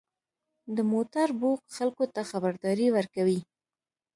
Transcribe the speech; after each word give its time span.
•د 0.75 0.77
موټر 0.91 1.27
بوق 1.41 1.61
خلکو 1.77 2.05
ته 2.13 2.21
خبرداری 2.31 2.87
ورکوي. 2.97 3.39